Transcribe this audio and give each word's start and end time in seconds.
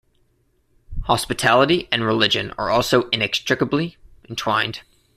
Hospitality 1.03 1.87
and 1.91 2.03
religion 2.03 2.55
are 2.57 2.71
also 2.71 3.07
inextricably 3.09 3.97
entwined. 4.27 4.81